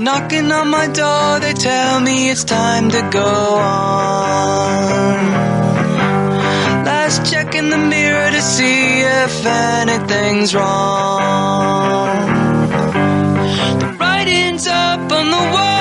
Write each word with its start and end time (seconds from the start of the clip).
Knocking 0.00 0.52
on 0.52 0.68
my 0.70 0.86
door, 0.86 1.40
they 1.40 1.52
tell 1.54 1.98
me 1.98 2.30
it's 2.30 2.44
time 2.44 2.88
to 2.88 3.10
go 3.10 3.20
on. 3.20 5.16
Last 6.84 7.28
check 7.28 7.56
in 7.56 7.68
the 7.68 7.78
mirror 7.78 8.30
to 8.30 8.40
see 8.40 9.00
if 9.00 9.44
anything's 9.44 10.54
wrong. 10.54 12.06
The 13.80 13.96
writing's 13.98 14.68
up 14.68 15.10
on 15.10 15.30
the 15.32 15.44
wall, 15.54 15.77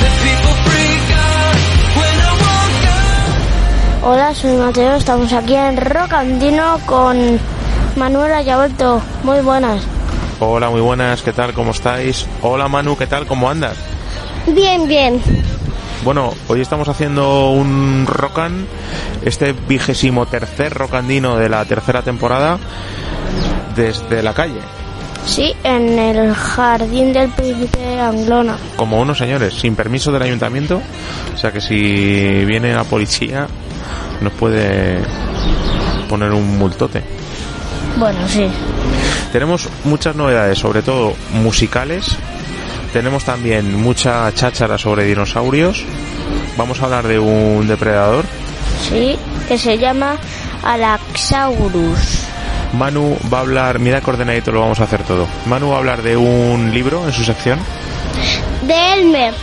The 0.00 0.10
people 0.24 0.54
freak 0.64 1.10
out 1.14 1.56
when 1.94 2.14
I 2.18 2.32
walk 2.42 2.84
out. 2.90 4.02
Hola, 4.02 4.34
soy 4.34 4.56
Mateo. 4.56 4.96
Estamos 4.96 5.32
aquí 5.32 5.54
en 5.54 5.76
Rocandino 5.76 6.80
con 6.86 7.38
Manuela 7.94 8.42
ya 8.42 8.54
ha 8.54 8.56
vuelto. 8.56 9.00
Muy 9.22 9.40
buenas. 9.42 9.80
Hola, 10.40 10.70
muy 10.70 10.80
buenas, 10.80 11.22
¿qué 11.22 11.32
tal? 11.32 11.52
¿Cómo 11.52 11.70
estáis? 11.70 12.26
Hola 12.42 12.66
Manu, 12.66 12.96
¿qué 12.96 13.06
tal? 13.06 13.26
¿Cómo 13.26 13.48
andas? 13.48 13.76
Bien, 14.54 14.88
bien. 14.88 15.20
Bueno, 16.04 16.32
hoy 16.48 16.60
estamos 16.60 16.88
haciendo 16.88 17.50
un 17.50 18.06
rocan, 18.06 18.66
este 19.24 19.52
vigésimo 19.52 20.26
tercer 20.26 20.72
rocandino 20.72 21.36
de 21.36 21.48
la 21.48 21.64
tercera 21.64 22.02
temporada, 22.02 22.58
desde 23.76 24.22
la 24.22 24.32
calle, 24.32 24.60
Sí, 25.26 25.54
en 25.62 25.98
el 25.98 26.34
jardín 26.34 27.12
del 27.12 27.28
príncipe 27.30 28.00
Anglona. 28.00 28.56
como 28.76 29.00
unos 29.00 29.18
señores, 29.18 29.54
sin 29.54 29.76
permiso 29.76 30.10
del 30.10 30.22
ayuntamiento, 30.22 30.80
o 31.34 31.36
sea 31.38 31.52
que 31.52 31.60
si 31.60 32.44
viene 32.46 32.72
la 32.74 32.84
policía 32.84 33.46
nos 34.20 34.32
puede 34.32 34.98
poner 36.08 36.32
un 36.32 36.58
multote. 36.58 37.02
Bueno, 37.98 38.18
sí. 38.28 38.46
Tenemos 39.32 39.68
muchas 39.84 40.16
novedades, 40.16 40.58
sobre 40.58 40.82
todo 40.82 41.14
musicales. 41.34 42.16
Tenemos 42.92 43.24
también 43.24 43.80
mucha 43.80 44.32
cháchara 44.34 44.76
sobre 44.78 45.04
dinosaurios. 45.04 45.84
Vamos 46.56 46.80
a 46.80 46.84
hablar 46.86 47.06
de 47.06 47.18
un 47.18 47.66
depredador. 47.68 48.24
Sí, 48.88 49.16
que 49.48 49.56
se 49.58 49.78
llama 49.78 50.16
Alaxaurus. 50.64 52.24
Manu 52.72 53.16
va 53.32 53.38
a 53.38 53.40
hablar, 53.42 53.78
mira 53.78 54.00
coordenadito, 54.00 54.52
lo 54.52 54.60
vamos 54.60 54.80
a 54.80 54.84
hacer 54.84 55.02
todo. 55.04 55.26
Manu 55.46 55.70
va 55.70 55.76
a 55.76 55.78
hablar 55.78 56.02
de 56.02 56.16
un 56.16 56.72
libro 56.72 57.04
en 57.06 57.12
su 57.12 57.24
sección, 57.24 57.58
De 58.66 58.92
Elmer. 58.94 59.34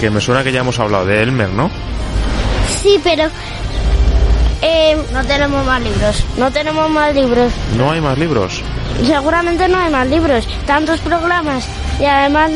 que 0.00 0.10
me 0.10 0.20
suena 0.20 0.42
que 0.42 0.52
ya 0.52 0.60
hemos 0.60 0.78
hablado 0.78 1.04
de 1.06 1.22
Elmer, 1.22 1.50
¿no? 1.50 1.70
Sí, 2.82 2.98
pero... 3.04 3.24
eh, 4.62 4.96
no 5.12 5.24
tenemos 5.24 5.64
más 5.66 5.82
libros. 5.82 6.24
No 6.38 6.50
tenemos 6.50 6.90
más 6.90 7.14
libros. 7.14 7.52
No 7.76 7.90
hay 7.92 8.00
más 8.00 8.18
libros. 8.18 8.62
Seguramente 9.06 9.68
no 9.68 9.78
hay 9.78 9.90
más 9.90 10.06
libros. 10.08 10.46
Tantos 10.66 11.00
programas. 11.00 11.66
Y 12.00 12.04
además 12.06 12.50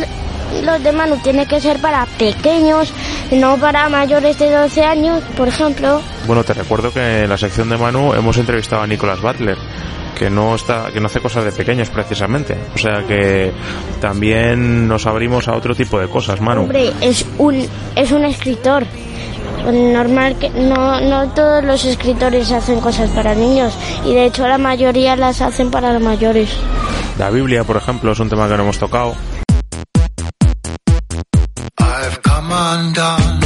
los 0.64 0.82
de 0.82 0.92
Manu 0.92 1.16
tienen 1.18 1.46
que 1.46 1.60
ser 1.60 1.80
para 1.80 2.06
pequeños, 2.18 2.92
no 3.32 3.56
para 3.58 3.88
mayores 3.88 4.38
de 4.38 4.50
12 4.50 4.82
años, 4.82 5.22
por 5.36 5.48
ejemplo. 5.48 6.00
Bueno, 6.26 6.44
te 6.44 6.54
recuerdo 6.54 6.92
que 6.92 7.24
en 7.24 7.30
la 7.30 7.38
sección 7.38 7.68
de 7.68 7.76
Manu 7.76 8.14
hemos 8.14 8.36
entrevistado 8.38 8.82
a 8.82 8.86
Nicolas 8.86 9.20
Butler, 9.20 9.56
que 10.18 10.30
no 10.30 10.54
está, 10.54 10.90
que 10.92 11.00
no 11.00 11.06
hace 11.06 11.20
cosas 11.20 11.44
de 11.44 11.52
pequeños 11.52 11.90
precisamente. 11.90 12.56
O 12.74 12.78
sea 12.78 13.04
que 13.06 13.52
también 14.00 14.88
nos 14.88 15.06
abrimos 15.06 15.48
a 15.48 15.54
otro 15.54 15.74
tipo 15.74 15.98
de 16.00 16.08
cosas, 16.08 16.40
Manu. 16.40 16.62
Hombre, 16.62 16.92
es 17.00 17.24
un, 17.38 17.66
es 17.94 18.10
un 18.12 18.24
escritor. 18.24 18.84
Normal 19.64 20.38
que 20.38 20.48
no, 20.50 21.00
no 21.00 21.28
todos 21.30 21.64
los 21.64 21.84
escritores 21.84 22.50
hacen 22.52 22.80
cosas 22.80 23.10
para 23.10 23.34
niños 23.34 23.74
y 24.04 24.14
de 24.14 24.26
hecho 24.26 24.46
la 24.46 24.56
mayoría 24.56 25.16
las 25.16 25.42
hacen 25.42 25.70
para 25.70 25.92
los 25.92 26.00
mayores. 26.00 26.48
La 27.18 27.28
Biblia, 27.28 27.64
por 27.64 27.76
ejemplo, 27.76 28.12
es 28.12 28.20
un 28.20 28.28
tema 28.30 28.48
que 28.48 28.56
no 28.56 28.62
hemos 28.62 28.78
tocado. 28.78 29.14
Amanda. 32.48 33.37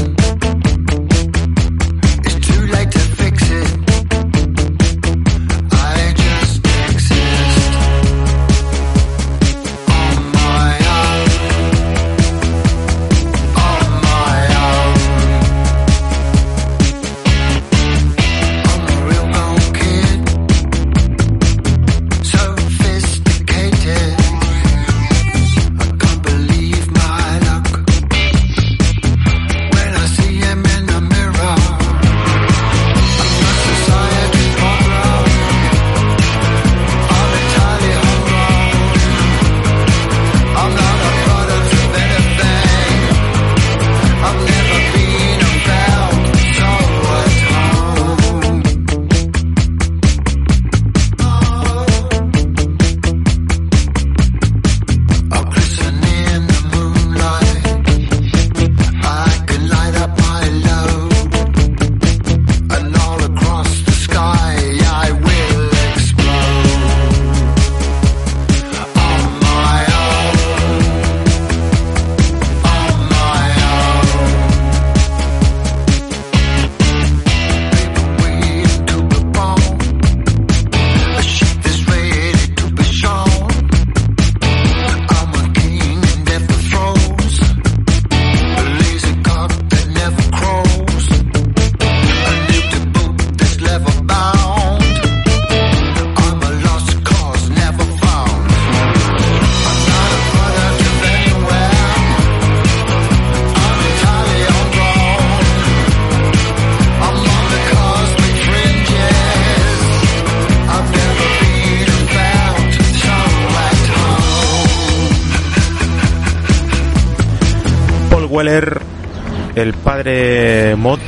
El 119.62 119.74
padre 119.74 120.74
Mod, 120.76 120.98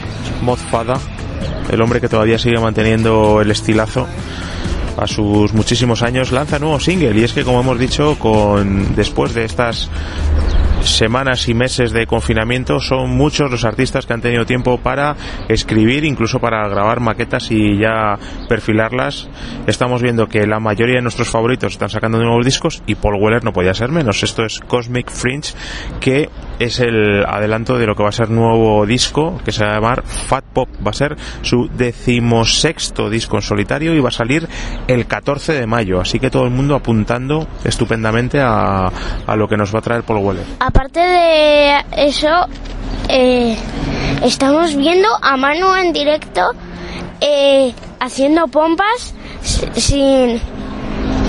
Mozfada, 0.42 0.94
el 1.70 1.80
hombre 1.82 2.00
que 2.00 2.08
todavía 2.08 2.38
sigue 2.38 2.58
manteniendo 2.58 3.40
el 3.40 3.50
estilazo 3.50 4.06
a 4.96 5.06
sus 5.06 5.52
muchísimos 5.52 6.02
años, 6.02 6.30
lanza 6.30 6.58
nuevo 6.58 6.78
single. 6.78 7.18
Y 7.18 7.24
es 7.24 7.32
que, 7.32 7.44
como 7.44 7.60
hemos 7.60 7.78
dicho, 7.78 8.16
con 8.18 8.94
después 8.94 9.34
de 9.34 9.44
estas 9.44 9.90
semanas 10.82 11.48
y 11.48 11.54
meses 11.54 11.92
de 11.92 12.06
confinamiento 12.06 12.78
son 12.78 13.10
muchos 13.10 13.50
los 13.50 13.64
artistas 13.64 14.06
que 14.06 14.12
han 14.12 14.20
tenido 14.20 14.44
tiempo 14.44 14.78
para 14.78 15.16
escribir, 15.48 16.04
incluso 16.04 16.38
para 16.38 16.68
grabar 16.68 17.00
maquetas 17.00 17.50
y 17.50 17.78
ya 17.78 18.18
perfilarlas. 18.48 19.28
Estamos 19.66 20.02
viendo 20.02 20.26
que 20.26 20.46
la 20.46 20.60
mayoría 20.60 20.96
de 20.96 21.02
nuestros 21.02 21.30
favoritos 21.30 21.72
están 21.72 21.88
sacando 21.88 22.18
nuevos 22.18 22.44
discos 22.44 22.82
y 22.86 22.94
Paul 22.94 23.16
Weller 23.20 23.44
no 23.44 23.52
podía 23.52 23.74
ser 23.74 23.90
menos. 23.90 24.22
Esto 24.22 24.44
es 24.44 24.60
Cosmic 24.60 25.10
Fringe, 25.10 25.54
que 26.00 26.28
es 26.58 26.80
el 26.80 27.24
adelanto 27.26 27.78
de 27.78 27.86
lo 27.86 27.94
que 27.94 28.02
va 28.02 28.08
a 28.10 28.12
ser 28.12 28.30
nuevo 28.30 28.84
disco, 28.86 29.40
que 29.44 29.52
se 29.52 29.64
va 29.64 29.72
a 29.72 29.74
llamar 29.74 30.02
Fat 30.04 30.44
Pop. 30.44 30.68
Va 30.86 30.90
a 30.90 30.94
ser 30.94 31.16
su 31.42 31.68
decimosexto 31.74 33.10
disco 33.10 33.36
en 33.36 33.42
solitario 33.42 33.94
y 33.94 34.00
va 34.00 34.08
a 34.08 34.12
salir 34.12 34.48
el 34.86 35.06
14 35.06 35.52
de 35.54 35.66
mayo. 35.66 36.00
Así 36.00 36.18
que 36.18 36.30
todo 36.30 36.44
el 36.44 36.50
mundo 36.50 36.74
apuntando 36.74 37.46
estupendamente 37.64 38.40
a, 38.40 38.86
a 39.26 39.36
lo 39.36 39.48
que 39.48 39.56
nos 39.56 39.74
va 39.74 39.78
a 39.80 39.82
traer 39.82 40.02
Paul 40.04 40.18
Weller. 40.24 40.44
Aparte 40.60 41.00
de 41.00 41.78
eso, 41.96 42.28
eh, 43.08 43.56
estamos 44.22 44.76
viendo 44.76 45.08
a 45.22 45.36
Manu 45.36 45.74
en 45.74 45.92
directo 45.92 46.42
eh, 47.20 47.72
haciendo 48.00 48.46
pompas 48.48 49.14
si- 49.42 49.66
sin, 49.80 50.40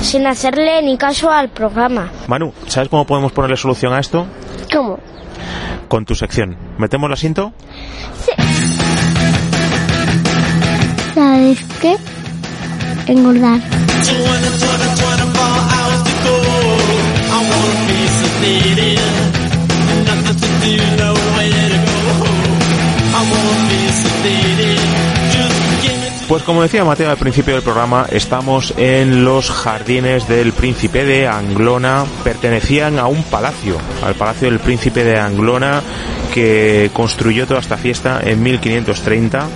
sin 0.02 0.28
hacerle 0.28 0.82
ni 0.84 0.98
caso 0.98 1.32
al 1.32 1.50
programa. 1.50 2.12
Manu, 2.28 2.54
¿sabes 2.68 2.90
cómo 2.90 3.06
podemos 3.06 3.32
ponerle 3.32 3.58
solución 3.58 3.94
a 3.94 4.00
esto? 4.00 4.26
¿Cómo? 4.72 5.00
Con 5.96 6.04
tu 6.04 6.14
sección. 6.14 6.58
¿Metemos 6.78 7.10
la 7.10 7.16
cinto? 7.16 7.54
¿Sabes 11.14 11.58
qué? 11.82 11.96
Engordar. 13.08 13.62
Pues 26.28 26.42
como 26.42 26.64
decía 26.64 26.84
Mateo 26.84 27.12
al 27.12 27.18
principio 27.18 27.54
del 27.54 27.62
programa, 27.62 28.08
estamos 28.12 28.74
en 28.78 29.24
los 29.24 29.52
jardines 29.52 30.28
del 30.28 30.54
príncipe 30.54 31.06
de 31.06 31.28
Anglona. 31.28 32.04
Pertenecían 32.24 32.98
a 32.98 33.06
un 33.06 33.22
palacio, 33.24 33.78
al 34.04 34.16
palacio 34.16 34.50
del 34.50 34.60
príncipe 34.60 35.04
de 35.04 35.20
Anglona, 35.20 35.84
que 36.34 36.90
construyó 36.94 37.46
toda 37.46 37.60
esta 37.60 37.78
fiesta 37.78 38.22
en 38.24 38.42
1530 38.42 39.48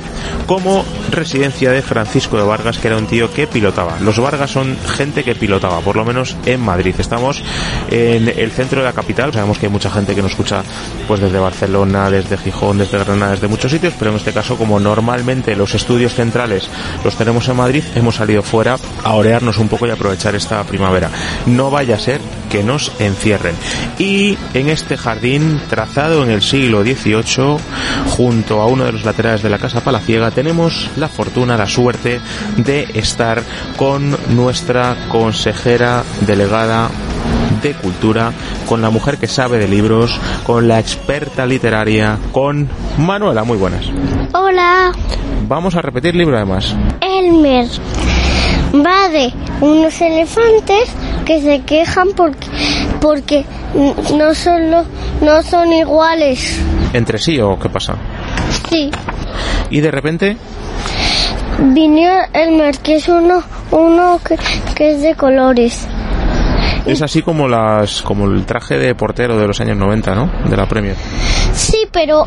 como 0.46 0.86
residencia 1.12 1.72
de 1.72 1.82
Francisco 1.82 2.38
de 2.38 2.44
Vargas, 2.44 2.78
que 2.78 2.88
era 2.88 2.98
un 2.98 3.06
tío 3.06 3.32
que 3.32 3.48
pilotaba. 3.48 4.00
Los 4.00 4.20
Vargas 4.20 4.52
son 4.52 4.78
gente 4.98 5.24
que 5.24 5.36
pilotaba, 5.36 5.80
por 5.82 5.96
lo 5.96 6.06
menos 6.06 6.36
en 6.46 6.62
Madrid. 6.62 6.96
Estamos 6.98 7.44
en 7.90 8.28
el 8.28 8.52
centro 8.52 8.82
de 8.82 8.86
la 8.86 8.94
capital. 8.94 9.34
Sabemos 9.34 9.58
que 9.58 9.68
hay 9.68 9.72
mucha 9.72 9.90
gente 9.90 10.16
que 10.16 10.22
nos 10.22 10.32
escucha 10.32 10.64
pues 11.08 11.20
desde 11.20 11.40
Barcelona, 11.40 12.10
desde 12.10 12.38
Gijón, 12.38 12.78
desde 12.78 12.98
Granada, 13.00 13.32
desde 13.32 13.48
muchos 13.48 13.72
sitios, 13.72 13.94
pero 13.98 14.12
en 14.12 14.18
este 14.18 14.34
caso, 14.34 14.58
como 14.58 14.80
normalmente 14.80 15.56
los 15.56 15.74
estudios 15.76 16.14
centrales 16.14 16.70
los 17.04 17.16
tenemos 17.16 17.48
en 17.48 17.58
Madrid, 17.58 17.84
hemos 17.96 18.16
salido 18.16 18.44
fuera 18.44 18.78
a 19.04 19.14
orearnos 19.14 19.58
un 19.58 19.68
poco 19.68 19.88
y 19.88 19.92
aprovechar 19.92 20.36
esta 20.36 20.64
primavera. 20.64 21.10
No 21.46 21.70
vaya 21.70 21.96
a 21.96 22.00
ser 22.00 22.20
que 22.50 22.64
nos 22.64 22.92
encierren. 23.00 23.56
Y 23.98 24.38
en 24.54 24.70
este 24.70 24.98
jardín, 24.98 25.62
trazado 25.70 26.24
en 26.24 26.32
el 26.32 26.42
siglo 26.42 26.84
XVIII, 26.84 27.58
junto 28.10 28.62
a 28.62 28.68
uno 28.68 28.86
de 28.86 28.92
los 28.92 29.06
laterales 29.06 29.42
de 29.42 29.50
la 29.50 29.58
Casa 29.58 29.82
Palaciega, 29.82 30.32
tenemos 30.32 30.90
la 30.98 31.08
fortuna, 31.08 31.58
la 31.58 31.68
suerte 31.68 32.20
de 32.58 32.88
estar 32.94 33.44
con 33.78 34.18
nuestra 34.30 34.96
consejera 35.10 36.04
delegada 36.22 36.90
de 37.62 37.74
cultura, 37.74 38.32
con 38.68 38.82
la 38.82 38.90
mujer 38.90 39.18
que 39.18 39.28
sabe 39.28 39.58
de 39.58 39.68
libros, 39.68 40.20
con 40.44 40.68
la 40.68 40.80
experta 40.80 41.46
literaria, 41.46 42.18
con 42.32 42.70
Manuela. 42.98 43.44
Muy 43.44 43.58
buenas. 43.58 43.86
Hola, 44.34 44.94
Vamos 45.50 45.76
a 45.76 45.82
repetir 45.82 46.16
libro 46.16 46.38
además. 46.38 46.76
Elmer. 47.02 47.66
Va 48.76 49.10
de 49.10 49.34
unos 49.62 50.00
elefantes 50.00 50.90
que 51.30 51.42
se 51.42 51.62
quejan 51.62 52.08
porque, 52.16 52.48
porque 53.00 53.46
no, 54.16 54.34
solo, 54.34 54.84
no 55.22 55.44
son 55.44 55.72
iguales. 55.72 56.60
¿Entre 56.92 57.20
sí 57.20 57.40
o 57.40 57.60
qué 57.60 57.70
pasa? 57.70 57.94
Sí. 58.68 58.90
Y 59.70 59.80
de 59.80 59.92
repente, 59.92 60.38
Vino 61.60 62.10
Elmer, 62.34 62.80
que 62.80 62.96
es 62.96 63.08
uno, 63.08 63.44
uno 63.70 64.20
que, 64.28 64.40
que 64.74 64.94
es 64.96 65.04
de 65.04 65.14
colores. 65.14 65.88
es 66.88 67.00
así 67.04 67.22
como 67.22 67.48
las 67.48 68.02
como 68.02 68.26
el 68.26 68.48
traje 68.48 68.80
de 68.80 68.96
portero 68.96 69.38
de 69.38 69.46
los 69.46 69.62
años 69.62 69.78
90, 69.78 70.16
¿no? 70.16 70.32
De 70.50 70.58
la 70.58 70.66
Premier. 70.66 70.96
Sí, 71.54 71.78
pero 71.92 72.26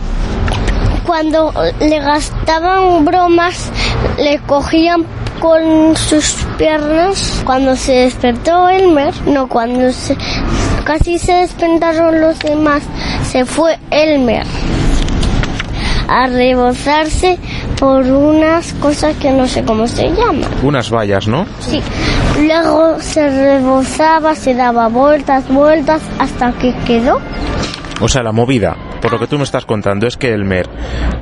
cuando 1.05 1.53
le 1.81 1.99
gastaban 1.99 3.05
bromas, 3.05 3.69
le 4.17 4.39
cogían 4.39 5.05
con 5.41 5.97
sus 5.97 6.47
piernas. 6.59 7.43
Cuando 7.45 7.77
se 7.77 7.93
despertó 7.93 8.69
Elmer, 8.69 9.15
no, 9.27 9.49
cuando 9.49 9.93
se, 9.93 10.17
casi 10.85 11.19
se 11.19 11.33
despertaron 11.33 12.21
los 12.21 12.39
demás, 12.39 12.83
se 13.25 13.45
fue 13.45 13.79
Elmer 13.91 14.47
a 16.09 16.27
rebozarse 16.27 17.39
por 17.79 18.05
unas 18.05 18.73
cosas 18.75 19.17
que 19.17 19.31
no 19.31 19.47
sé 19.47 19.65
cómo 19.65 19.87
se 19.87 20.11
llaman. 20.11 20.51
Unas 20.63 20.91
vallas, 20.91 21.27
¿no? 21.27 21.47
Sí. 21.61 21.81
Luego 22.39 23.01
se 23.01 23.29
rebozaba, 23.29 24.35
se 24.35 24.55
daba 24.55 24.89
vueltas, 24.89 25.49
vueltas, 25.49 26.03
hasta 26.19 26.53
que 26.53 26.75
quedó. 26.87 27.19
O 28.01 28.09
sea, 28.09 28.23
la 28.23 28.33
movida, 28.33 28.77
por 29.03 29.13
lo 29.13 29.19
que 29.19 29.27
tú 29.27 29.37
me 29.37 29.45
estás 29.45 29.67
contando, 29.67 30.07
es 30.07 30.17
que 30.17 30.33
el 30.33 30.45
mer 30.45 30.69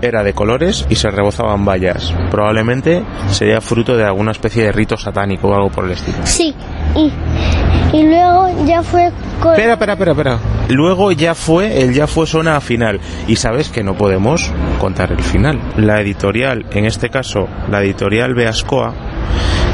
era 0.02 0.22
de 0.22 0.34
colores 0.34 0.86
y 0.90 0.96
se 0.96 1.10
rebozaban 1.10 1.64
vallas. 1.64 2.14
Probablemente 2.30 3.02
sería 3.30 3.60
fruto 3.60 3.96
de 3.96 4.04
alguna 4.04 4.32
especie 4.32 4.64
de 4.64 4.72
rito 4.72 4.96
satánico 4.96 5.48
o 5.48 5.54
algo 5.54 5.70
por 5.70 5.86
el 5.86 5.92
estilo. 5.92 6.18
Sí, 6.24 6.54
y, 6.94 7.10
y 7.96 8.02
luego 8.02 8.66
ya 8.66 8.82
fue 8.82 9.10
con... 9.40 9.52
Espera, 9.52 9.72
espera, 9.72 9.92
espera, 9.94 10.12
espera. 10.12 10.38
Luego 10.68 11.10
ya 11.10 11.34
fue, 11.34 11.82
el 11.82 11.94
ya 11.94 12.06
fue 12.06 12.26
zona 12.26 12.56
a 12.56 12.60
final. 12.60 13.00
Y 13.26 13.36
sabes 13.36 13.70
que 13.70 13.82
no 13.82 13.94
podemos 13.94 14.52
contar 14.78 15.10
el 15.12 15.22
final. 15.22 15.58
La 15.76 16.00
editorial, 16.00 16.66
en 16.72 16.84
este 16.84 17.08
caso, 17.08 17.48
la 17.70 17.80
editorial 17.82 18.34
Beascoa, 18.34 18.92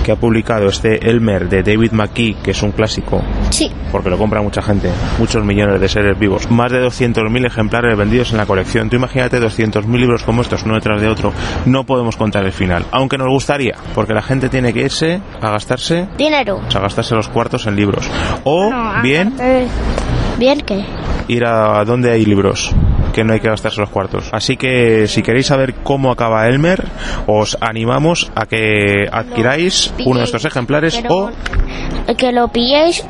que 0.07 0.13
ha 0.13 0.17
publicado 0.17 0.69
este 0.69 1.11
Elmer 1.11 1.49
de 1.49 1.65
David 1.65 1.91
McKee, 1.91 2.37
que 2.41 2.53
es 2.53 2.63
un 2.63 2.71
clásico, 2.71 3.25
Sí, 3.51 3.69
porque 3.91 4.09
lo 4.09 4.17
compra 4.17 4.41
mucha 4.41 4.63
gente, 4.63 4.89
muchos 5.19 5.45
millones 5.45 5.81
de 5.81 5.89
seres 5.89 6.17
vivos, 6.17 6.49
más 6.49 6.71
de 6.71 6.81
200.000 6.81 7.45
ejemplares 7.45 7.99
vendidos 7.99 8.31
en 8.31 8.37
la 8.37 8.47
colección. 8.47 8.89
Tú 8.89 8.95
imagínate 8.95 9.41
200.000 9.41 9.99
libros 9.99 10.23
como 10.23 10.43
estos, 10.43 10.63
uno 10.63 10.75
detrás 10.77 11.01
de 11.01 11.09
otro. 11.09 11.33
No 11.65 11.83
podemos 11.83 12.17
contar 12.17 12.45
el 12.45 12.53
final, 12.53 12.85
aunque 12.93 13.19
nos 13.19 13.27
gustaría, 13.27 13.75
porque 13.97 14.15
la 14.15 14.23
gente 14.23 14.49
tiene 14.49 14.73
que 14.73 14.83
irse 14.83 15.21
a 15.41 15.51
gastarse, 15.51 16.07
dinero. 16.17 16.61
a 16.73 16.79
gastarse 16.79 17.17
los 17.17 17.27
cuartos 17.29 17.67
en 17.67 17.75
libros. 17.75 18.09
O 18.45 18.71
bien 19.03 19.35
¿Bien 20.39 20.61
qué? 20.61 20.85
Ir 21.29 21.45
a 21.45 21.85
donde 21.85 22.13
hay 22.13 22.25
libros 22.25 22.75
que 23.13 23.25
no 23.25 23.33
hay 23.33 23.41
que 23.41 23.49
gastarse 23.49 23.81
los 23.81 23.89
cuartos. 23.89 24.29
Así 24.33 24.59
que 24.59 25.07
si 25.09 25.23
queréis 25.23 25.47
saber 25.47 25.75
cómo 25.83 26.13
acaba 26.13 26.47
Elmer, 26.49 26.85
os 27.27 27.57
animamos 27.63 28.31
a 28.35 28.45
que 28.45 29.09
adquiráis 29.11 29.93
uno 30.05 30.19
de 30.19 30.25
estos 30.25 30.45
ejemplares 30.45 31.03
o 31.09 31.31
que 32.19 32.31
lo 32.31 32.49
pilléis 32.49 33.05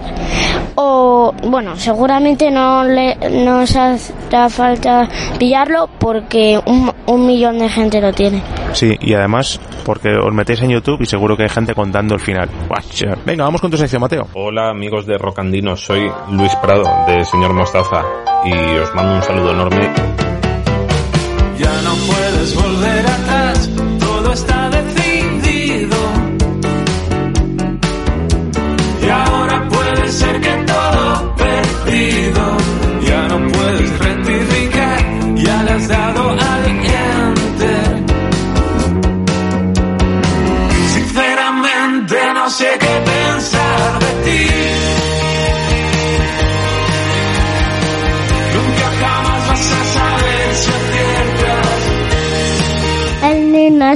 o 0.76 1.34
bueno 1.42 1.76
seguramente 1.76 2.50
no 2.50 2.84
le 2.84 3.16
no 3.30 3.62
os 3.62 3.76
hará 3.76 4.48
falta 4.48 5.08
pillarlo 5.38 5.88
porque 5.98 6.58
un, 6.64 6.92
un 7.06 7.26
millón 7.26 7.58
de 7.58 7.68
gente 7.68 8.00
lo 8.00 8.12
tiene 8.12 8.42
Sí, 8.72 8.94
y 9.00 9.14
además 9.14 9.58
porque 9.86 10.10
os 10.10 10.34
metéis 10.34 10.60
en 10.60 10.70
YouTube 10.70 11.00
y 11.00 11.06
seguro 11.06 11.34
que 11.34 11.44
hay 11.44 11.48
gente 11.48 11.74
contando 11.74 12.14
el 12.14 12.20
final. 12.20 12.50
Venga, 13.24 13.44
vamos 13.44 13.60
con 13.62 13.70
tu 13.70 13.78
sección, 13.78 14.02
Mateo. 14.02 14.26
Hola 14.34 14.68
amigos 14.68 15.06
de 15.06 15.16
Rocandino, 15.16 15.76
soy 15.76 16.10
Luis 16.30 16.54
Prado 16.56 16.84
de 17.06 17.24
Señor 17.24 17.54
Mostaza 17.54 18.02
y 18.44 18.76
os 18.78 18.94
mando 18.94 19.16
un 19.16 19.22
saludo 19.22 19.50
enorme. 19.52 19.92
Ya 21.58 21.82
no 21.82 21.94
puedes 21.94 22.54
volver 22.54 23.06
atrás, 23.06 23.25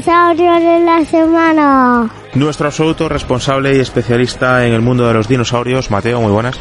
dinosaurios 0.00 0.61
de 0.62 0.80
la 0.80 1.04
semana. 1.04 2.11
Nuestro 2.35 2.69
absoluto 2.69 3.09
responsable 3.09 3.76
y 3.76 3.80
especialista 3.80 4.66
en 4.66 4.73
el 4.73 4.80
mundo 4.80 5.07
de 5.07 5.12
los 5.12 5.28
dinosaurios, 5.28 5.90
Mateo, 5.90 6.23
muy 6.23 6.33
buenas. 6.33 6.59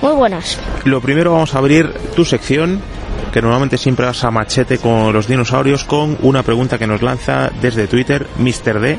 Muy 0.00 0.12
buenas. 0.12 0.58
Lo 0.84 1.00
primero 1.02 1.32
vamos 1.32 1.54
a 1.54 1.58
abrir 1.58 1.92
tu 2.16 2.24
sección, 2.24 2.80
que 3.38 3.42
normalmente 3.42 3.78
siempre 3.78 4.04
vas 4.04 4.24
a 4.24 4.32
machete 4.32 4.78
con 4.78 5.12
los 5.12 5.28
dinosaurios, 5.28 5.84
con 5.84 6.18
una 6.22 6.42
pregunta 6.42 6.76
que 6.76 6.88
nos 6.88 7.02
lanza 7.02 7.52
desde 7.62 7.86
Twitter, 7.86 8.26
Mr. 8.36 8.80
D. 8.80 8.98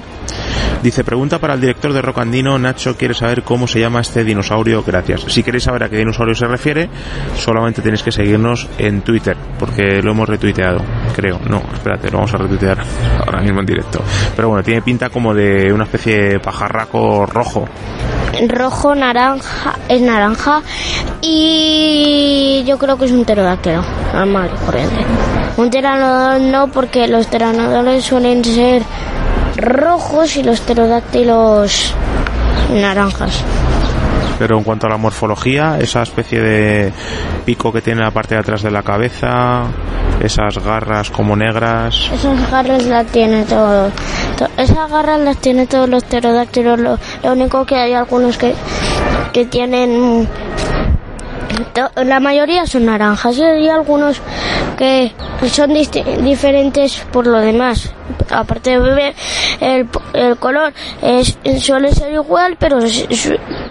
Dice, 0.81 1.03
pregunta 1.03 1.39
para 1.39 1.55
el 1.55 1.60
director 1.60 1.91
de 1.91 2.01
Rock 2.01 2.19
Andino, 2.19 2.58
Nacho 2.58 2.96
quiere 2.96 3.13
saber 3.13 3.43
cómo 3.43 3.67
se 3.67 3.81
llama 3.81 4.00
este 4.00 4.24
dinosaurio, 4.24 4.81
gracias. 4.81 5.25
Si 5.27 5.43
queréis 5.43 5.65
saber 5.65 5.84
a 5.84 5.89
qué 5.89 5.98
dinosaurio 5.98 6.36
se 6.36 6.48
refiere, 6.48 6.89
solamente 7.36 7.81
tenéis 7.81 8.01
que 8.01 8.13
seguirnos 8.13 8.65
en 8.77 9.01
Twitter, 9.01 9.36
porque 9.60 10.01
lo 10.01 10.12
hemos 10.12 10.29
retuiteado, 10.29 10.86
creo. 11.13 11.41
No, 11.50 11.62
espérate, 11.74 12.10
lo 12.10 12.19
vamos 12.19 12.34
a 12.34 12.38
retuitear 12.38 12.77
ahora 13.19 13.41
mismo 13.41 13.60
en 13.60 13.65
directo. 13.65 14.01
Pero 14.38 14.48
bueno, 14.48 14.63
tiene 14.63 14.81
pinta 14.81 15.10
como 15.10 15.34
de 15.34 15.74
una 15.74 15.84
especie 15.84 16.17
de 16.17 16.39
pajarraco 16.39 17.25
rojo. 17.25 17.67
Rojo, 18.48 18.95
naranja, 18.95 19.75
es 19.88 20.01
naranja 20.01 20.62
y 21.21 22.63
yo 22.65 22.77
creo 22.77 22.98
que 22.98 23.05
es 23.05 23.12
un 23.12 23.25
pterodáctilo, 23.25 23.83
normal 24.13 24.50
corriente. 24.65 25.05
Un 25.57 25.69
pteranodón 25.69 26.51
no, 26.51 26.67
porque 26.67 27.07
los 27.07 27.25
pteranodones 27.25 28.05
suelen 28.05 28.43
ser 28.45 28.83
rojos 29.57 30.38
y 30.38 30.43
los 30.43 30.62
pterodáctilos 30.62 31.93
naranjas. 32.71 33.43
Pero 34.39 34.58
en 34.58 34.63
cuanto 34.63 34.88
a 34.88 34.89
la 34.89 34.98
morfología, 34.98 35.77
esa 35.79 36.01
especie 36.01 36.39
de 36.41 36.93
pico 37.46 37.72
que 37.74 37.81
tiene 37.81 38.01
la 38.01 38.12
parte 38.12 38.36
de 38.36 38.39
atrás 38.41 38.63
de 38.63 38.72
la 38.72 38.81
cabeza, 38.84 39.65
esas 40.22 40.58
garras 40.63 41.10
como 41.12 41.36
negras, 41.36 42.10
Esas 42.13 42.50
garras 42.50 42.86
las 42.86 43.05
tiene 43.08 43.43
todo. 43.43 43.91
to- 44.38 44.48
esas 44.58 44.89
garras 44.89 45.19
las 45.19 45.38
tiene 45.38 45.67
todos 45.67 45.89
los 45.89 46.03
pterodáctilos. 46.05 46.79
Lo, 46.79 46.98
lo 47.24 47.31
único 47.34 47.65
que 47.65 47.75
hay 47.75 47.93
algunos 47.93 48.38
que, 48.38 48.53
que 49.34 49.46
tienen. 49.46 50.27
La 51.95 52.19
mayoría 52.19 52.65
son 52.65 52.85
naranjas 52.85 53.37
y 53.37 53.43
hay 53.43 53.69
algunos 53.69 54.21
que 54.77 55.11
son 55.51 55.73
diferentes 56.23 57.05
por 57.11 57.27
lo 57.27 57.39
demás. 57.39 57.93
Aparte 58.31 58.79
de 58.79 59.13
el, 59.59 59.87
el 60.13 60.37
color 60.37 60.73
es, 61.01 61.37
suele 61.59 61.91
ser 61.91 62.13
igual, 62.13 62.57
pero 62.59 62.79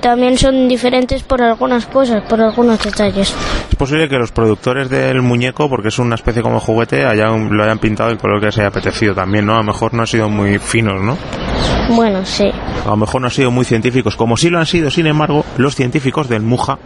también 0.01 0.39
son 0.39 0.69
diferentes 0.69 1.23
por 1.23 1.43
algunas 1.43 1.87
cosas, 1.87 2.23
por 2.29 2.41
algunos 2.41 2.83
detalles. 2.83 3.35
Es 3.71 3.77
posible 3.77 4.09
que 4.09 4.17
los 4.17 4.33
productores 4.33 4.89
del 4.91 5.23
muñeco, 5.23 5.69
porque 5.69 5.89
es 5.89 5.99
una 5.99 6.15
especie 6.15 6.43
como 6.43 6.61
juguete, 6.61 7.05
hayan, 7.05 7.49
lo 7.51 7.65
hayan 7.65 7.79
pintado 7.79 8.11
el 8.11 8.19
color 8.19 8.41
que 8.41 8.47
les 8.47 8.59
haya 8.59 8.69
apetecido 8.69 9.15
también, 9.15 9.47
¿no? 9.47 9.55
A 9.55 9.59
lo 9.59 9.65
mejor 9.65 9.95
no 9.95 10.03
han 10.03 10.07
sido 10.07 10.29
muy 10.29 10.59
finos, 10.59 11.01
¿no? 11.03 11.17
Bueno, 11.91 12.25
sí. 12.25 12.51
A 12.85 12.91
lo 12.91 12.97
mejor 12.97 13.21
no 13.21 13.27
han 13.29 13.33
sido 13.33 13.51
muy 13.51 13.65
científicos, 13.65 14.17
como 14.17 14.37
sí 14.37 14.51
lo 14.51 14.59
han 14.59 14.67
sido, 14.67 14.91
sin 14.91 15.07
embargo, 15.07 15.45
los 15.57 15.75
científicos 15.75 16.29
del 16.29 16.43
MUJA, 16.43 16.79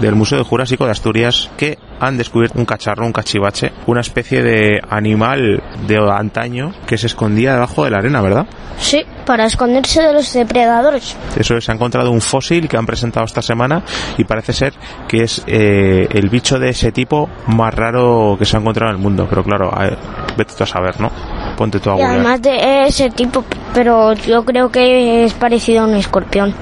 del 0.00 0.14
Museo 0.14 0.44
Jurásico 0.44 0.84
de 0.84 0.90
Asturias, 0.92 1.50
que 1.56 1.78
han 2.00 2.16
descubierto 2.18 2.58
un 2.58 2.66
cacharro, 2.66 3.06
un 3.06 3.12
cachivache, 3.12 3.72
una 3.86 4.00
especie 4.00 4.42
de 4.42 4.80
animal 4.88 5.62
de 5.86 5.98
antaño 6.12 6.72
que 6.86 6.98
se 6.98 7.06
escondía 7.06 7.54
debajo 7.54 7.84
de 7.84 7.90
la 7.90 7.98
arena, 7.98 8.20
¿verdad? 8.20 8.46
Sí, 8.78 9.02
para 9.24 9.46
esconderse 9.46 10.02
de 10.02 10.12
los 10.12 10.32
depredadores. 10.32 11.16
Eso 11.36 11.56
es, 11.56 11.64
se 11.64 11.72
ha 11.72 11.74
encontrado 11.74 12.10
un 12.10 12.20
fósil 12.20 12.68
que 12.68 12.76
han 12.76 12.84
presentado 12.86 13.24
esta 13.24 13.40
semana 13.40 13.82
y 14.18 14.24
parece 14.24 14.52
ser 14.52 14.74
que 15.08 15.22
es 15.22 15.42
eh, 15.46 16.06
el 16.10 16.28
bicho 16.28 16.58
de 16.58 16.70
ese 16.70 16.92
tipo 16.92 17.28
más 17.46 17.74
raro 17.74 18.36
que 18.38 18.44
se 18.44 18.56
ha 18.56 18.60
encontrado 18.60 18.90
en 18.92 18.98
el 18.98 19.02
mundo. 19.02 19.26
Pero 19.28 19.42
claro, 19.42 19.70
a 19.74 19.84
ver, 19.84 19.98
vete 20.36 20.54
tú 20.56 20.64
a 20.64 20.66
saber, 20.66 21.00
¿no? 21.00 21.10
Ponte 21.56 21.80
tú 21.80 21.90
a 21.90 21.98
Y 21.98 22.02
además 22.02 22.42
de 22.42 22.86
ese 22.86 23.10
tipo, 23.10 23.44
pero 23.72 24.12
yo 24.12 24.44
creo 24.44 24.70
que 24.70 25.24
es 25.24 25.32
parecido 25.34 25.84
a 25.84 25.86
un 25.86 25.94
escorpión. 25.94 26.54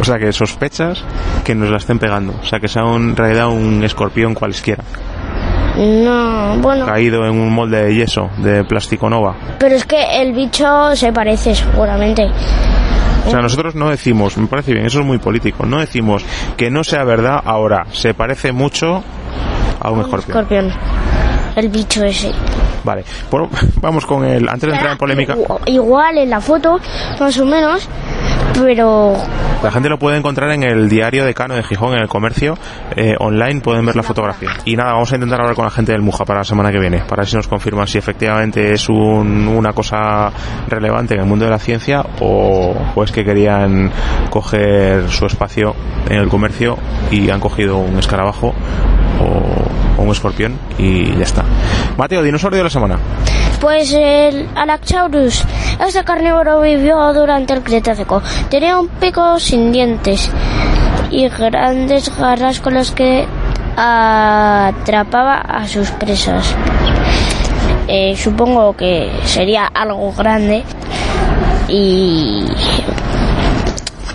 O 0.00 0.04
sea 0.04 0.18
que 0.18 0.32
sospechas 0.32 1.02
que 1.44 1.54
nos 1.54 1.70
la 1.70 1.78
estén 1.78 1.98
pegando. 1.98 2.34
O 2.42 2.44
sea 2.44 2.60
que 2.60 2.68
sea 2.68 2.82
en 2.82 3.16
realidad 3.16 3.48
un 3.48 3.82
escorpión 3.84 4.34
cualesquiera. 4.34 4.82
No, 5.76 6.56
bueno, 6.58 6.86
Caído 6.86 7.24
en 7.26 7.32
un 7.38 7.52
molde 7.52 7.84
de 7.84 7.94
yeso, 7.94 8.30
de 8.38 8.64
plástico 8.64 9.10
nova. 9.10 9.34
pero 9.58 9.74
es 9.74 9.84
que 9.84 10.22
el 10.22 10.32
bicho 10.32 10.96
se 10.96 11.12
parece 11.12 11.54
seguramente. 11.54 12.30
O 13.26 13.30
sea, 13.30 13.40
nosotros 13.40 13.74
no 13.74 13.90
decimos, 13.90 14.38
me 14.38 14.46
parece 14.46 14.72
bien, 14.72 14.86
eso 14.86 15.00
es 15.00 15.04
muy 15.06 15.18
político, 15.18 15.66
no 15.66 15.80
decimos 15.80 16.24
que 16.56 16.70
no 16.70 16.82
sea 16.84 17.02
verdad 17.04 17.40
ahora, 17.44 17.84
se 17.92 18.14
parece 18.14 18.52
mucho 18.52 19.02
a 19.80 19.90
un 19.90 20.00
escorpión. 20.00 20.36
Escorpión. 20.38 20.72
El 21.56 21.68
bicho 21.68 22.04
ese. 22.04 22.32
Vale, 22.84 23.04
bueno, 23.30 23.50
vamos 23.80 24.06
con 24.06 24.24
el, 24.24 24.48
antes 24.48 24.68
de 24.68 24.74
entrar 24.76 24.92
en 24.92 24.98
polémica, 24.98 25.34
Igu- 25.34 25.60
Igual 25.66 26.18
en 26.18 26.30
la 26.30 26.40
foto, 26.40 26.78
más 27.18 27.36
o 27.38 27.44
menos, 27.44 27.88
pero 28.60 29.14
la 29.62 29.70
gente 29.70 29.88
lo 29.88 29.98
puede 29.98 30.16
encontrar 30.18 30.50
en 30.52 30.62
el 30.62 30.88
diario 30.88 31.24
de 31.24 31.34
Cano 31.34 31.54
de 31.54 31.62
Gijón, 31.62 31.94
en 31.94 32.00
el 32.02 32.08
comercio, 32.08 32.56
eh, 32.94 33.14
online 33.18 33.60
pueden 33.60 33.84
ver 33.86 33.96
la 33.96 34.02
fotografía. 34.02 34.50
Y 34.64 34.76
nada, 34.76 34.92
vamos 34.92 35.12
a 35.12 35.16
intentar 35.16 35.40
hablar 35.40 35.54
con 35.56 35.64
la 35.64 35.70
gente 35.70 35.92
del 35.92 36.02
Muja 36.02 36.24
para 36.24 36.40
la 36.40 36.44
semana 36.44 36.70
que 36.70 36.78
viene, 36.78 36.98
para 37.00 37.22
ver 37.22 37.26
si 37.28 37.36
nos 37.36 37.48
confirman 37.48 37.86
si 37.86 37.98
efectivamente 37.98 38.72
es 38.72 38.88
un- 38.88 39.48
una 39.48 39.72
cosa 39.72 40.30
relevante 40.68 41.14
en 41.14 41.20
el 41.20 41.26
mundo 41.26 41.44
de 41.44 41.50
la 41.50 41.58
ciencia 41.58 42.04
o, 42.20 42.74
o 42.94 43.04
es 43.04 43.10
que 43.12 43.24
querían 43.24 43.90
coger 44.30 45.08
su 45.10 45.26
espacio 45.26 45.74
en 46.08 46.18
el 46.18 46.28
comercio 46.28 46.76
y 47.10 47.30
han 47.30 47.40
cogido 47.40 47.78
un 47.78 47.98
escarabajo 47.98 48.54
o, 49.20 50.00
o 50.00 50.02
un 50.02 50.10
escorpión 50.10 50.58
y 50.78 51.14
ya 51.16 51.24
está. 51.24 51.44
Mateo, 51.96 52.22
dinosaurio 52.22 52.58
de 52.58 52.64
la 52.64 52.70
semana. 52.70 52.98
Pues 53.60 53.92
el 53.92 54.48
Alaxaurus, 54.54 55.44
este 55.86 56.04
carnívoro 56.04 56.60
vivió 56.60 57.12
durante 57.14 57.54
el 57.54 57.62
Cretácico. 57.62 58.22
Tenía 58.50 58.78
un 58.78 58.88
pico 58.88 59.38
sin 59.40 59.72
dientes 59.72 60.30
y 61.10 61.28
grandes 61.28 62.14
garras 62.18 62.60
con 62.60 62.74
las 62.74 62.90
que 62.90 63.26
atrapaba 63.76 65.36
a 65.36 65.66
sus 65.66 65.90
presas. 65.92 66.54
Eh, 67.88 68.14
supongo 68.16 68.76
que 68.76 69.10
sería 69.24 69.66
algo 69.66 70.12
grande 70.12 70.64
y 71.68 72.44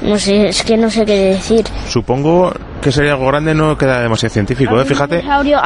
no 0.01 0.17
sé, 0.17 0.50
es 0.50 0.63
que 0.63 0.77
no 0.77 0.89
sé 0.89 1.05
qué 1.05 1.17
decir. 1.17 1.65
Supongo 1.88 2.51
que 2.81 2.91
sería 2.91 3.11
algo 3.13 3.27
grande, 3.27 3.53
no 3.53 3.77
queda 3.77 4.01
demasiado 4.01 4.33
científico, 4.33 4.75
¿eh? 4.77 4.81
Un 4.81 4.85
Fíjate. 4.85 5.17
dinosaurio, 5.21 5.59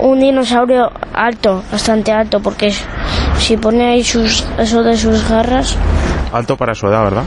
un 0.00 0.20
dinosaurio 0.20 0.90
alto, 1.14 1.62
bastante 1.72 2.12
alto, 2.12 2.40
porque 2.40 2.72
si 3.38 3.56
pone 3.56 3.86
ahí 3.88 4.04
sus, 4.04 4.46
eso 4.58 4.82
de 4.82 4.96
sus 4.96 5.28
garras, 5.28 5.76
Alto 6.30 6.58
para 6.58 6.74
su 6.74 6.86
edad, 6.86 7.04
¿verdad? 7.04 7.22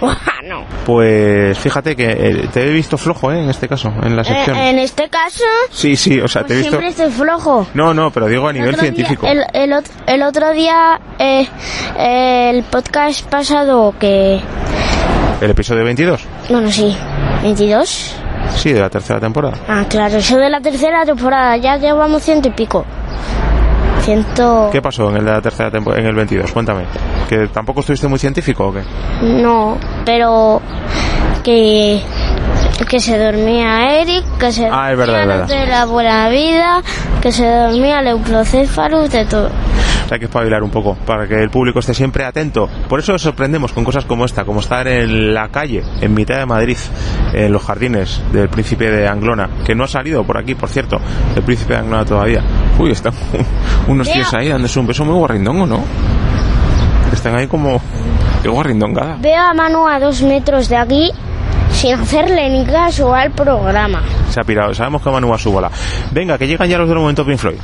no. 0.48 0.64
Pues 0.84 1.56
fíjate 1.56 1.94
que 1.94 2.10
eh, 2.10 2.48
te 2.52 2.66
he 2.66 2.70
visto 2.72 2.98
flojo, 2.98 3.30
¿eh? 3.30 3.40
En 3.44 3.48
este 3.48 3.68
caso, 3.68 3.92
en 4.02 4.16
la 4.16 4.24
sección. 4.24 4.56
Eh, 4.56 4.70
en 4.70 4.78
este 4.80 5.08
caso, 5.08 5.44
Sí, 5.70 5.94
sí, 5.94 6.20
o 6.20 6.26
sea, 6.26 6.42
te 6.42 6.54
he 6.54 6.56
pues 6.56 6.58
visto... 6.64 6.70
siempre 6.80 6.88
estoy 6.88 7.10
flojo. 7.12 7.68
No, 7.74 7.94
no, 7.94 8.10
pero 8.10 8.26
digo 8.26 8.48
a 8.48 8.52
nivel 8.52 8.70
otro 8.70 8.82
día- 8.82 8.92
científico. 8.92 9.24
el, 9.28 9.44
el 9.52 9.72
el 10.08 10.22
otro 10.24 10.50
día, 10.52 10.98
eh, 11.20 11.46
el 11.96 12.64
podcast 12.64 13.24
pasado 13.28 13.94
que... 14.00 14.40
¿El 15.40 15.50
episodio 15.52 15.84
22? 15.84 16.24
Bueno, 16.48 16.72
sí, 16.72 16.96
22. 17.44 18.16
Sí, 18.56 18.72
de 18.72 18.80
la 18.80 18.90
tercera 18.90 19.20
temporada. 19.20 19.56
Ah, 19.68 19.84
claro, 19.88 20.16
eso 20.18 20.36
de 20.36 20.50
la 20.50 20.60
tercera 20.60 21.04
temporada, 21.04 21.56
ya 21.56 21.76
llevamos 21.76 22.22
ciento 22.22 22.48
y 22.48 22.52
pico. 22.52 22.84
Ciento... 24.02 24.70
¿Qué 24.72 24.80
pasó 24.80 25.10
en 25.10 25.16
el 25.16 25.24
de 25.24 25.32
la 25.32 25.40
tercera 25.40 25.70
temporada, 25.70 26.02
en 26.02 26.08
el 26.08 26.14
22? 26.14 26.50
Cuéntame. 26.52 26.84
¿Que 27.28 27.48
tampoco 27.48 27.80
estuviste 27.80 28.08
muy 28.08 28.18
científico 28.18 28.68
o 28.68 28.72
qué? 28.72 28.82
No, 29.22 29.76
pero 30.04 30.60
que 31.42 32.02
que 32.88 33.00
se 33.00 33.18
dormía 33.18 34.00
Eric, 34.00 34.24
que 34.38 34.52
se 34.52 34.66
Ah, 34.70 34.90
es 34.92 34.98
verdad, 34.98 35.18
dormía 35.18 35.36
verdad. 35.36 35.48
de 35.60 35.66
la 35.66 35.84
buena 35.86 36.28
vida, 36.28 36.82
que 37.20 37.30
se 37.32 37.46
dormía 37.46 38.00
Leuclocéphalo, 38.02 39.08
de 39.08 39.24
todo. 39.26 39.50
Hay 40.10 40.18
que 40.18 40.24
espabilar 40.24 40.60
un 40.64 40.70
poco 40.70 40.96
para 41.06 41.28
que 41.28 41.36
el 41.40 41.50
público 41.50 41.78
esté 41.78 41.94
siempre 41.94 42.24
atento. 42.24 42.68
Por 42.88 42.98
eso 42.98 43.12
nos 43.12 43.22
sorprendemos 43.22 43.72
con 43.72 43.84
cosas 43.84 44.04
como 44.04 44.24
esta, 44.24 44.44
como 44.44 44.58
estar 44.58 44.88
en 44.88 45.32
la 45.32 45.48
calle, 45.50 45.84
en 46.00 46.12
mitad 46.14 46.36
de 46.38 46.46
Madrid, 46.46 46.76
en 47.32 47.52
los 47.52 47.62
jardines 47.62 48.20
del 48.32 48.48
príncipe 48.48 48.90
de 48.90 49.06
Anglona, 49.06 49.48
que 49.64 49.72
no 49.76 49.84
ha 49.84 49.88
salido 49.88 50.24
por 50.24 50.36
aquí, 50.36 50.56
por 50.56 50.68
cierto, 50.68 50.98
el 51.36 51.42
príncipe 51.44 51.74
de 51.74 51.80
Anglona 51.80 52.04
todavía. 52.04 52.42
Uy, 52.76 52.90
están 52.90 53.12
unos 53.86 54.06
Vea. 54.08 54.14
tíos 54.16 54.34
ahí 54.34 54.48
dándose 54.48 54.80
un 54.80 54.88
beso 54.88 55.04
muy 55.04 55.14
guarrindongo, 55.14 55.64
¿no? 55.66 55.84
Están 57.12 57.36
ahí 57.36 57.46
como... 57.46 57.80
¡Qué 58.42 58.48
guarrindongada! 58.48 59.16
Veo 59.20 59.38
a 59.40 59.54
Manu 59.54 59.86
a 59.86 60.00
dos 60.00 60.22
metros 60.22 60.68
de 60.68 60.76
aquí 60.76 61.12
sin 61.80 61.94
hacerle 61.94 62.50
ni 62.50 62.66
caso 62.66 63.14
al 63.14 63.30
programa. 63.32 64.02
Se 64.28 64.38
ha 64.38 64.44
pirado. 64.44 64.74
Sabemos 64.74 65.00
que 65.00 65.10
Manu 65.10 65.28
va 65.30 65.36
a 65.36 65.38
su 65.38 65.50
bola. 65.50 65.70
Venga, 66.12 66.36
que 66.36 66.46
llegan 66.46 66.68
ya 66.68 66.76
los 66.76 66.86
del 66.86 66.98
momento 66.98 67.24
Pink 67.24 67.38
Floyd. 67.38 67.58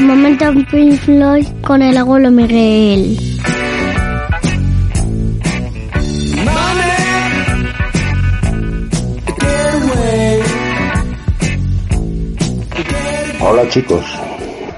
Momento 0.00 0.52
Pink 0.70 0.98
Floyd 1.00 1.46
con 1.60 1.82
el 1.82 1.98
abuelo 1.98 2.30
Miguel. 2.30 3.18
Hola 13.40 13.68
chicos, 13.68 14.02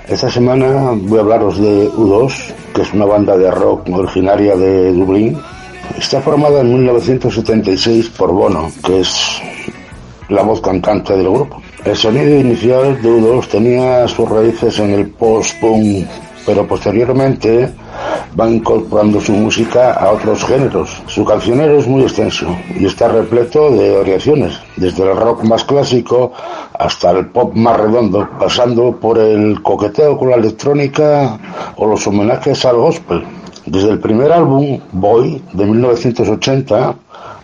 esta 0.08 0.28
semana 0.28 0.90
voy 0.96 1.18
a 1.18 1.20
hablaros 1.20 1.58
de 1.58 1.88
U2, 1.90 2.55
que 2.76 2.82
es 2.82 2.92
una 2.92 3.06
banda 3.06 3.38
de 3.38 3.50
rock 3.50 3.88
originaria 3.88 4.54
de 4.54 4.92
Dublín. 4.92 5.40
Está 5.98 6.20
formada 6.20 6.60
en 6.60 6.74
1976 6.74 8.10
por 8.10 8.32
Bono, 8.32 8.70
que 8.84 9.00
es 9.00 9.40
la 10.28 10.42
voz 10.42 10.60
cantante 10.60 11.16
del 11.16 11.30
grupo. 11.30 11.62
El 11.86 11.96
sonido 11.96 12.38
inicial 12.38 13.00
de 13.00 13.08
U2 13.08 13.48
tenía 13.48 14.06
sus 14.06 14.28
raíces 14.28 14.78
en 14.78 14.90
el 14.90 15.08
post-punk, 15.08 16.06
pero 16.44 16.66
posteriormente 16.66 17.72
van 18.36 18.52
incorporando 18.52 19.18
su 19.20 19.32
música 19.32 19.94
a 19.94 20.12
otros 20.12 20.44
géneros. 20.44 21.02
Su 21.06 21.24
cancionero 21.24 21.78
es 21.78 21.88
muy 21.88 22.02
extenso 22.02 22.46
y 22.78 22.84
está 22.84 23.08
repleto 23.08 23.70
de 23.70 23.96
variaciones, 23.96 24.60
desde 24.76 25.10
el 25.10 25.16
rock 25.16 25.42
más 25.44 25.64
clásico 25.64 26.32
hasta 26.78 27.10
el 27.12 27.26
pop 27.28 27.54
más 27.54 27.78
redondo, 27.78 28.28
pasando 28.38 28.92
por 28.92 29.18
el 29.18 29.62
coqueteo 29.62 30.18
con 30.18 30.30
la 30.30 30.36
electrónica 30.36 31.38
o 31.76 31.86
los 31.86 32.06
homenajes 32.06 32.64
al 32.66 32.76
gospel. 32.76 33.24
Desde 33.64 33.88
el 33.88 33.98
primer 33.98 34.30
álbum, 34.30 34.78
Boy, 34.92 35.42
de 35.52 35.64
1980, 35.64 36.94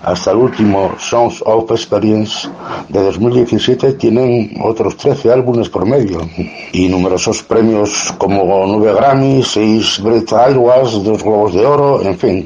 hasta 0.02 0.32
el 0.32 0.38
último 0.38 0.92
Songs 0.99 1.42
of 1.47 1.71
Experience 1.71 2.49
de 2.88 3.02
2017 3.02 3.92
tienen 3.94 4.54
otros 4.62 4.97
13 4.97 5.32
álbumes 5.32 5.68
por 5.68 5.87
medio 5.87 6.28
y 6.73 6.88
numerosos 6.88 7.42
premios 7.42 8.12
como 8.18 8.64
9 8.66 8.94
Grammys, 8.94 9.49
6 9.49 10.00
Brit 10.02 10.32
Awards, 10.32 11.04
2 11.04 11.23
Globos 11.23 11.54
de 11.54 11.64
Oro, 11.64 12.02
en 12.02 12.18
fin. 12.18 12.44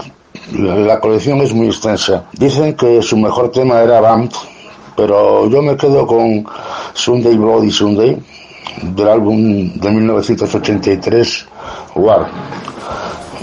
La 0.52 1.00
colección 1.00 1.40
es 1.40 1.52
muy 1.52 1.68
extensa. 1.68 2.26
Dicen 2.32 2.74
que 2.74 3.02
su 3.02 3.16
mejor 3.16 3.50
tema 3.50 3.80
era 3.80 4.00
Band, 4.00 4.30
pero 4.94 5.48
yo 5.48 5.62
me 5.62 5.76
quedo 5.76 6.06
con 6.06 6.46
Sunday 6.92 7.36
Bloody 7.36 7.70
Sunday 7.70 8.16
del 8.82 9.08
álbum 9.08 9.72
de 9.74 9.90
1983 9.90 11.46
War. 11.94 12.26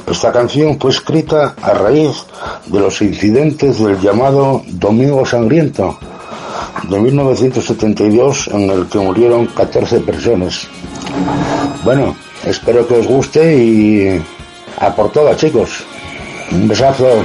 Esta 0.08 0.32
canción 0.32 0.80
fue 0.80 0.92
escrita 0.92 1.56
a 1.62 1.74
raíz 1.74 2.26
de 2.68 2.80
los 2.80 3.02
incidentes 3.02 3.80
del 3.80 4.00
llamado 4.00 4.62
Domingo 4.68 5.26
Sangriento 5.26 5.98
de 6.90 7.00
1972 7.00 8.48
en 8.50 8.70
el 8.70 8.88
que 8.88 9.00
murieron 9.00 9.48
14 9.48 10.02
personas. 10.02 10.68
Bueno, 11.84 12.16
espero 12.46 12.88
que 12.88 12.96
os 12.96 13.08
guste 13.08 13.56
y 13.56 14.22
a 14.80 14.94
por 14.94 15.12
todas 15.12 15.38
chicos. 15.38 15.84
Un 16.52 16.68
besazo. 16.68 17.24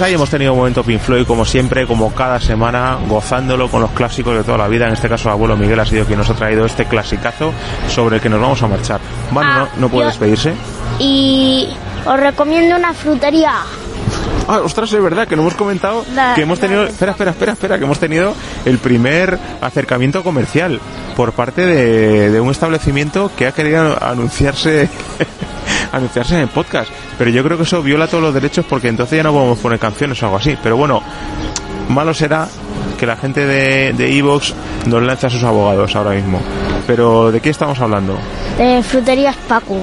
Pues 0.00 0.08
ahí 0.08 0.14
hemos 0.14 0.30
tenido 0.30 0.54
un 0.54 0.58
momento 0.60 0.82
Pink 0.82 0.98
Floyd, 1.02 1.26
como 1.26 1.44
siempre, 1.44 1.86
como 1.86 2.14
cada 2.14 2.40
semana, 2.40 2.96
gozándolo 3.06 3.68
con 3.70 3.82
los 3.82 3.90
clásicos 3.90 4.34
de 4.34 4.42
toda 4.44 4.56
la 4.56 4.66
vida. 4.66 4.86
En 4.86 4.94
este 4.94 5.10
caso, 5.10 5.28
el 5.28 5.34
abuelo 5.34 5.58
Miguel 5.58 5.78
ha 5.78 5.84
sido 5.84 6.06
quien 6.06 6.16
nos 6.16 6.30
ha 6.30 6.34
traído 6.34 6.64
este 6.64 6.86
clasicazo 6.86 7.52
sobre 7.86 8.16
el 8.16 8.22
que 8.22 8.30
nos 8.30 8.40
vamos 8.40 8.62
a 8.62 8.66
marchar. 8.66 8.98
Bueno, 9.30 9.50
Ah, 9.52 9.68
no, 9.74 9.82
no 9.82 9.88
puede 9.90 10.04
yo- 10.04 10.08
despedirse. 10.08 10.54
Y 10.98 11.68
os 12.06 12.18
recomiendo 12.18 12.76
una 12.76 12.94
frutería. 12.94 13.52
Ah, 14.48 14.60
ostras, 14.64 14.90
es 14.90 15.02
verdad 15.02 15.28
que 15.28 15.36
no 15.36 15.42
hemos 15.42 15.54
comentado 15.54 16.02
que 16.34 16.40
hemos 16.40 16.58
tenido. 16.58 16.84
Espera, 16.84 17.12
espera, 17.12 17.32
espera, 17.32 17.52
espera, 17.52 17.76
que 17.78 17.84
hemos 17.84 17.98
tenido 17.98 18.32
el 18.64 18.78
primer 18.78 19.38
acercamiento 19.60 20.22
comercial 20.24 20.80
por 21.14 21.32
parte 21.32 21.66
de, 21.66 22.30
de 22.30 22.40
un 22.40 22.50
establecimiento 22.50 23.30
que 23.36 23.46
ha 23.48 23.52
querido 23.52 24.02
anunciarse. 24.02 24.88
Anunciarse 25.92 26.34
en 26.34 26.42
el 26.42 26.48
podcast. 26.48 26.90
Pero 27.18 27.30
yo 27.30 27.42
creo 27.42 27.56
que 27.56 27.64
eso 27.64 27.82
viola 27.82 28.06
todos 28.06 28.22
los 28.22 28.34
derechos 28.34 28.64
porque 28.68 28.88
entonces 28.88 29.16
ya 29.16 29.22
no 29.22 29.32
podemos 29.32 29.58
poner 29.58 29.78
canciones 29.78 30.22
o 30.22 30.26
algo 30.26 30.38
así. 30.38 30.56
Pero 30.62 30.76
bueno 30.76 31.02
malo 31.88 32.14
será 32.14 32.48
que 32.98 33.06
la 33.06 33.16
gente 33.16 33.44
de 33.46 33.92
de 33.92 34.18
Evox 34.18 34.54
nos 34.86 35.02
lance 35.02 35.26
a 35.26 35.30
sus 35.30 35.42
abogados 35.42 35.94
ahora 35.96 36.12
mismo. 36.12 36.40
Pero 36.86 37.30
de 37.30 37.40
qué 37.40 37.50
estamos 37.50 37.78
hablando 37.80 38.18
De 38.58 38.82
fruterías 38.82 39.36
Paco. 39.48 39.76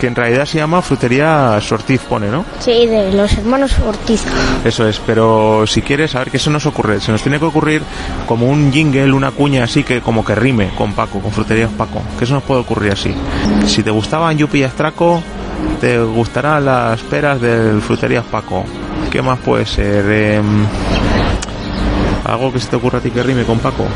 Que 0.00 0.06
en 0.06 0.14
realidad 0.14 0.46
se 0.46 0.56
llama 0.56 0.80
frutería 0.80 1.60
Sortiz 1.60 2.00
pone 2.00 2.30
no 2.30 2.44
Sí, 2.58 2.86
de 2.86 3.12
los 3.12 3.32
hermanos 3.34 3.72
Ortiz. 3.86 4.24
Eso 4.64 4.88
es, 4.88 4.98
pero 4.98 5.66
si 5.66 5.82
quieres, 5.82 6.14
a 6.14 6.20
ver 6.20 6.30
qué 6.30 6.38
se 6.38 6.50
nos 6.50 6.64
ocurre. 6.64 7.00
Se 7.00 7.12
nos 7.12 7.22
tiene 7.22 7.38
que 7.38 7.44
ocurrir 7.44 7.82
como 8.26 8.48
un 8.48 8.72
jingle, 8.72 9.12
una 9.12 9.30
cuña 9.30 9.64
así 9.64 9.84
que 9.84 10.00
como 10.00 10.24
que 10.24 10.34
rime 10.34 10.70
con 10.76 10.94
Paco, 10.94 11.20
con 11.20 11.30
Fruterías 11.30 11.70
Paco. 11.70 12.02
Que 12.18 12.24
eso 12.24 12.34
nos 12.34 12.42
puede 12.42 12.62
ocurrir 12.62 12.92
así. 12.92 13.14
Si 13.66 13.82
te 13.82 13.90
gustaban 13.90 14.38
Yupi 14.38 14.60
y 14.60 14.62
Astraco, 14.62 15.22
te 15.80 16.00
gustarán 16.00 16.64
las 16.64 17.00
peras 17.02 17.40
del 17.40 17.82
Fruterías 17.82 18.24
Paco. 18.24 18.64
¿Qué 19.10 19.20
más 19.20 19.38
puede 19.38 19.66
ser? 19.66 20.10
Em, 20.10 20.64
algo 22.24 22.52
que 22.52 22.58
se 22.58 22.68
te 22.68 22.76
ocurra 22.76 22.98
a 22.98 23.02
ti 23.02 23.10
que 23.10 23.22
rime 23.22 23.44
con 23.44 23.58
Paco. 23.58 23.86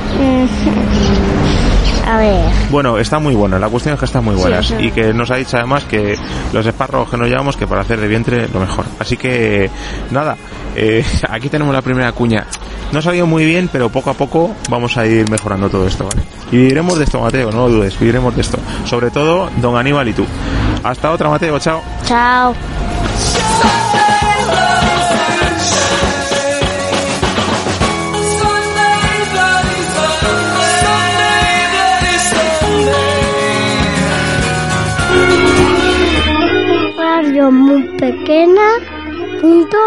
A 2.07 2.19
ver. 2.19 2.51
Bueno, 2.71 2.99
está 2.99 3.19
muy 3.19 3.35
buena, 3.35 3.59
la 3.59 3.69
cuestión 3.69 3.95
es 3.95 3.99
que 3.99 4.07
están 4.07 4.25
muy 4.25 4.35
buenas 4.35 4.67
sí. 4.67 4.75
y 4.79 4.91
que 4.91 5.15
nos 5.15 5.31
ha 5.31 5.37
dicho 5.37 5.57
además 5.57 5.85
que 5.85 6.19
los 6.53 6.67
espárragos 6.67 7.11
que 7.11 7.17
nos 7.17 7.29
llevamos 7.29 7.57
que 7.57 7.67
para 7.67 7.81
hacer 7.81 8.01
de 8.01 8.09
vientre 8.09 8.49
lo 8.53 8.61
mejor. 8.61 8.85
Así 8.99 9.17
que 9.17 9.71
nada, 10.11 10.37
eh, 10.77 11.05
aquí 11.31 11.49
tenemos 11.49 11.75
la 11.75 11.83
primera 11.83 12.13
cuña. 12.13 12.47
No 12.93 12.99
ha 12.99 13.03
salido 13.03 13.27
muy 13.27 13.45
bien, 13.45 13.69
pero 13.73 13.89
poco 13.89 14.11
a 14.11 14.15
poco 14.15 14.55
vamos 14.69 14.97
a 14.97 15.07
ir 15.07 15.29
mejorando 15.31 15.69
todo 15.69 15.87
esto, 15.87 16.05
¿vale? 16.05 16.23
Y 16.53 16.57
viviremos 16.59 16.99
de 16.99 17.05
esto, 17.05 17.21
Mateo, 17.21 17.51
no 17.51 17.69
lo 17.69 17.77
dudes, 17.77 17.99
viviremos 17.99 18.35
de 18.35 18.43
esto. 18.43 18.59
Sobre 18.85 19.11
todo, 19.11 19.51
don 19.57 19.77
Aníbal 19.77 20.09
y 20.09 20.13
tú. 20.13 20.27
Hasta 20.83 21.11
otra, 21.11 21.29
Mateo, 21.29 21.59
chao. 21.59 21.83
Chao. 22.05 22.55
Sunday. 37.45 37.85
Radio 39.43 39.85